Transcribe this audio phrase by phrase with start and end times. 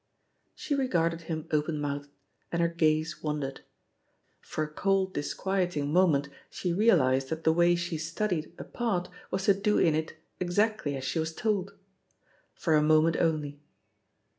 [0.55, 2.09] She regarded him open mouthed,
[2.51, 3.61] and her gaze wandered.
[4.41, 9.45] For a cold, disquieting moment she realised that the way she "studied" a part was
[9.45, 11.73] to do in it exactly as she was told.
[12.55, 13.59] For a moment only.